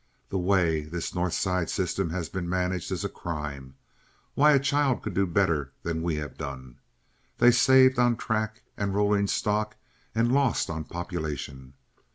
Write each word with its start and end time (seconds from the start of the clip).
The 0.29 0.39
way 0.39 0.81
this 0.81 1.13
North 1.13 1.35
Side 1.35 1.69
system 1.69 2.09
has 2.09 2.27
been 2.27 2.49
managed 2.49 2.91
is 2.91 3.05
a 3.05 3.07
crime. 3.07 3.75
Why, 4.33 4.53
a 4.53 4.59
child 4.59 5.03
could 5.03 5.13
do 5.13 5.27
better 5.27 5.73
than 5.83 6.01
we 6.01 6.15
have 6.15 6.39
done. 6.39 6.79
They've 7.37 7.53
saved 7.53 7.99
on 7.99 8.15
track 8.17 8.63
and 8.75 8.95
rolling 8.95 9.27
stock, 9.27 9.75
and 10.15 10.31
lost 10.31 10.71
on 10.71 10.85
population. 10.85 11.75